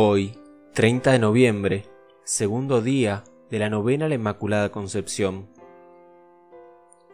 [0.00, 0.38] Hoy,
[0.74, 1.84] 30 de noviembre,
[2.22, 5.48] segundo día de la novena a la Inmaculada Concepción.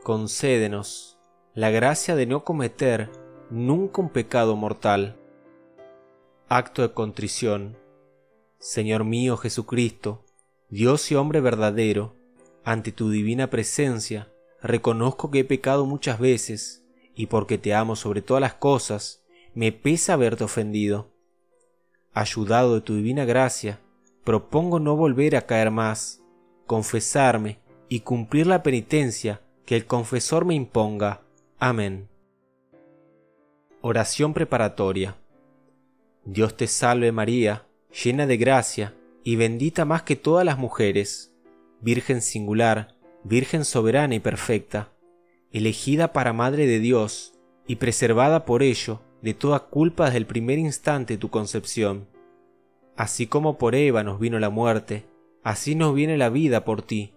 [0.02, 1.18] Concédenos
[1.54, 3.10] la gracia de no cometer
[3.48, 5.16] nunca un pecado mortal.
[6.46, 7.78] Acto de contrición.
[8.58, 10.26] Señor mío Jesucristo,
[10.68, 12.16] Dios y hombre verdadero,
[12.64, 18.20] ante tu divina presencia, reconozco que he pecado muchas veces, y porque te amo sobre
[18.20, 19.24] todas las cosas,
[19.54, 21.13] me pesa haberte ofendido
[22.14, 23.80] ayudado de tu divina gracia,
[24.22, 26.22] propongo no volver a caer más,
[26.66, 31.22] confesarme y cumplir la penitencia que el confesor me imponga.
[31.58, 32.08] Amén.
[33.80, 35.16] Oración preparatoria.
[36.24, 37.66] Dios te salve María,
[38.04, 38.94] llena de gracia
[39.24, 41.34] y bendita más que todas las mujeres,
[41.80, 42.94] Virgen singular,
[43.24, 44.92] Virgen soberana y perfecta,
[45.50, 47.34] elegida para Madre de Dios
[47.66, 52.06] y preservada por ello de toda culpa desde el primer instante de tu concepción.
[52.94, 55.06] Así como por Eva nos vino la muerte,
[55.42, 57.14] así nos viene la vida por ti,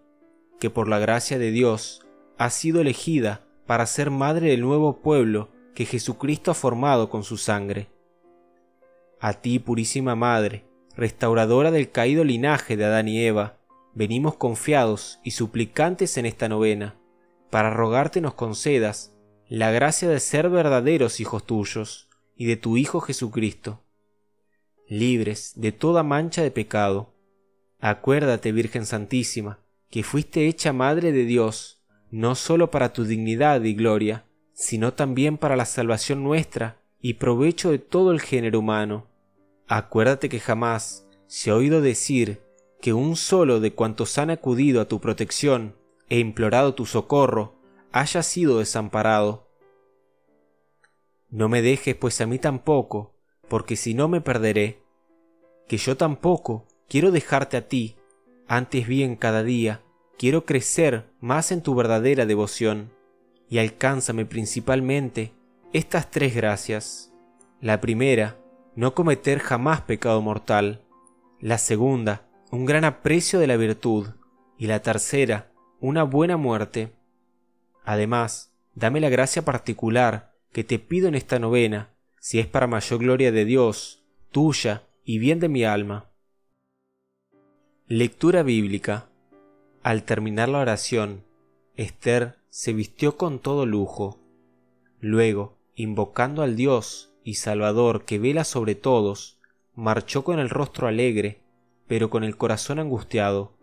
[0.58, 5.50] que por la gracia de Dios has sido elegida para ser madre del nuevo pueblo
[5.75, 7.89] que Jesucristo ha formado con su sangre.
[9.19, 10.63] A ti, purísima Madre,
[10.95, 13.58] restauradora del caído linaje de Adán y Eva,
[13.94, 16.95] venimos confiados y suplicantes en esta novena,
[17.50, 19.13] para rogarte nos concedas
[19.50, 23.81] la gracia de ser verdaderos hijos tuyos y de tu Hijo Jesucristo,
[24.90, 27.14] libres de toda mancha de pecado.
[27.80, 29.59] Acuérdate, Virgen Santísima,
[29.90, 31.81] que fuiste hecha Madre de Dios,
[32.12, 37.72] no sólo para tu dignidad y gloria, sino también para la salvación nuestra y provecho
[37.72, 39.08] de todo el género humano.
[39.68, 42.42] Acuérdate que jamás se ha oído decir
[42.81, 45.75] que un solo de cuantos han acudido a tu protección
[46.09, 47.56] e implorado tu socorro
[47.91, 49.47] haya sido desamparado.
[51.30, 53.16] No me dejes pues a mí tampoco,
[53.47, 54.84] porque si no me perderé.
[55.67, 57.97] Que yo tampoco quiero dejarte a ti,
[58.47, 59.84] antes bien cada día
[60.17, 62.91] quiero crecer más en tu verdadera devoción,
[63.50, 65.33] y alcánzame principalmente
[65.73, 67.13] estas tres gracias.
[67.62, 68.38] La primera,
[68.75, 70.85] no cometer jamás pecado mortal.
[71.39, 74.07] La segunda, un gran aprecio de la virtud.
[74.57, 76.97] Y la tercera, una buena muerte.
[77.88, 83.00] Además, dame la gracia particular que te pido en esta novena, si es para mayor
[83.00, 86.12] gloria de Dios, tuya y bien de mi alma.
[87.88, 89.08] Lectura bíblica.
[89.84, 91.24] Al terminar la oración,
[91.78, 94.19] Esther se vistió con todo lujo.
[95.00, 99.40] Luego, invocando al Dios y Salvador que vela sobre todos,
[99.75, 101.40] marchó con el rostro alegre,
[101.88, 103.54] pero con el corazón angustiado,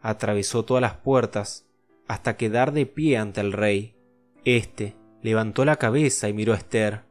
[0.00, 1.66] atravesó todas las puertas
[2.12, 3.96] hasta quedar de pie ante el rey.
[4.44, 7.04] Este levantó la cabeza y miró a Esther.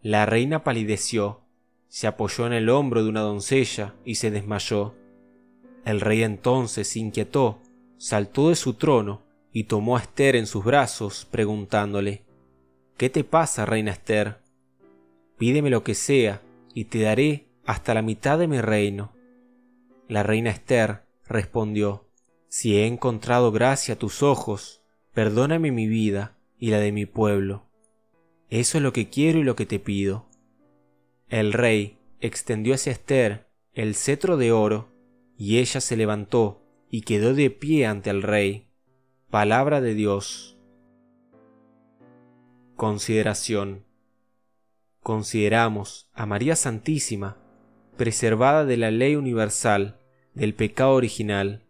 [0.00, 1.42] La reina palideció,
[1.88, 4.94] se apoyó en el hombro de una doncella y se desmayó.
[5.84, 7.60] El rey entonces se inquietó,
[7.98, 9.22] saltó de su trono
[9.52, 12.24] y tomó a Esther en sus brazos, preguntándole
[12.96, 14.40] ¿Qué te pasa, reina Esther?
[15.36, 16.40] Pídeme lo que sea,
[16.72, 19.12] y te daré hasta la mitad de mi reino.
[20.08, 22.07] La reina Esther respondió
[22.48, 24.82] Si he encontrado gracia a tus ojos,
[25.12, 27.66] perdóname mi vida y la de mi pueblo.
[28.48, 30.26] Eso es lo que quiero y lo que te pido.
[31.28, 34.88] El rey extendió hacia Esther el cetro de oro,
[35.36, 38.66] y ella se levantó y quedó de pie ante el rey.
[39.30, 40.58] Palabra de Dios.
[42.74, 43.84] Consideración.
[45.00, 47.36] Consideramos a María Santísima,
[47.96, 50.00] preservada de la ley universal
[50.34, 51.67] del pecado original,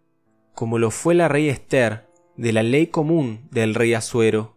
[0.59, 4.57] como lo fue la rey Esther de la ley común del rey Asuero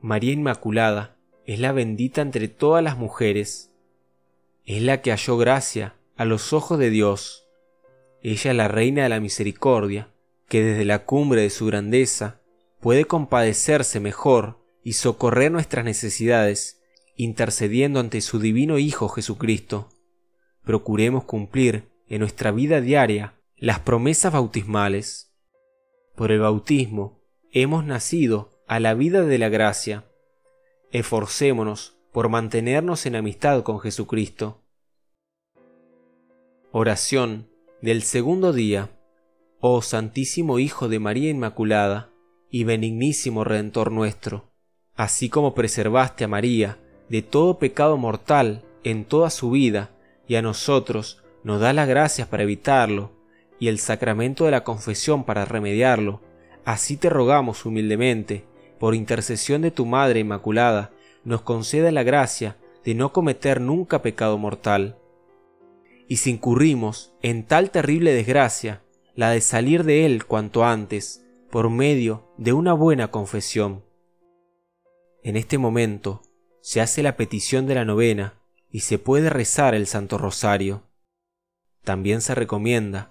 [0.00, 3.70] María Inmaculada es la bendita entre todas las mujeres.
[4.64, 7.46] Es la que halló gracia a los ojos de Dios.
[8.22, 10.14] Ella es la reina de la misericordia,
[10.48, 12.40] que desde la cumbre de su grandeza
[12.80, 16.80] puede compadecerse mejor y socorrer nuestras necesidades,
[17.16, 19.90] intercediendo ante su divino Hijo Jesucristo.
[20.64, 25.34] Procuremos cumplir en nuestra vida diaria las promesas bautismales.
[26.14, 27.22] Por el bautismo
[27.52, 30.04] hemos nacido a la vida de la gracia.
[30.90, 34.62] Esforcémonos por mantenernos en amistad con Jesucristo.
[36.70, 37.48] Oración
[37.80, 38.90] del segundo día.
[39.60, 42.10] Oh Santísimo Hijo de María Inmaculada
[42.50, 44.52] y benignísimo Redentor nuestro,
[44.94, 49.90] así como preservaste a María de todo pecado mortal en toda su vida
[50.28, 53.15] y a nosotros nos da las gracias para evitarlo
[53.58, 56.20] y el sacramento de la confesión para remediarlo,
[56.64, 58.44] así te rogamos humildemente
[58.78, 60.90] por intercesión de tu Madre Inmaculada,
[61.24, 64.96] nos conceda la gracia de no cometer nunca pecado mortal.
[66.08, 68.82] y si incurrimos en tal terrible desgracia,
[69.16, 73.84] la de salir de él cuanto antes, por medio de una buena confesión.
[75.24, 76.22] En este momento
[76.60, 78.34] se hace la petición de la novena
[78.70, 80.84] y se puede rezar el Santo Rosario.
[81.82, 83.10] También se recomienda